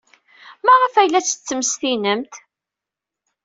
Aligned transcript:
Maɣef 0.65 0.93
ay 0.95 1.07
la 1.09 1.21
tt-tettmestinemt? 1.21 2.33